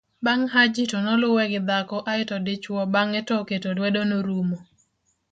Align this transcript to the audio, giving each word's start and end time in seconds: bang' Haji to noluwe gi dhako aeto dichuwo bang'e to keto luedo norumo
bang' 0.25 0.47
Haji 0.53 0.83
to 0.91 0.97
noluwe 1.05 1.43
gi 1.51 1.59
dhako 1.67 1.97
aeto 2.11 2.35
dichuwo 2.45 2.81
bang'e 2.93 3.21
to 3.27 3.35
keto 3.49 3.69
luedo 3.77 4.01
norumo 4.09 4.57